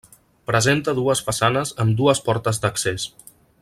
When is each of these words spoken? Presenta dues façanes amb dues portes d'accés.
Presenta 0.51 0.95
dues 1.01 1.21
façanes 1.29 1.75
amb 1.85 1.95
dues 2.03 2.25
portes 2.31 2.63
d'accés. 2.65 3.11